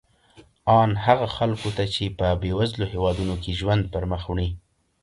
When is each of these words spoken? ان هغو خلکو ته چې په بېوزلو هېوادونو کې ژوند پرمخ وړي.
ان 0.79 0.89
هغو 1.05 1.27
خلکو 1.37 1.69
ته 1.77 1.83
چې 1.93 2.03
په 2.17 2.27
بېوزلو 2.41 2.85
هېوادونو 2.93 3.35
کې 3.43 3.51
ژوند 3.59 3.83
پرمخ 3.93 4.23
وړي. 4.27 4.49